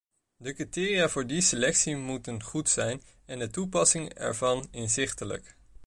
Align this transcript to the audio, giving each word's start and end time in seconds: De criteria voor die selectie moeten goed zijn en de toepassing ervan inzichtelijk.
De 0.37 0.53
criteria 0.53 1.09
voor 1.09 1.27
die 1.27 1.41
selectie 1.41 1.95
moeten 1.95 2.43
goed 2.43 2.69
zijn 2.69 3.01
en 3.25 3.39
de 3.39 3.49
toepassing 3.49 4.09
ervan 4.13 4.67
inzichtelijk. 4.71 5.55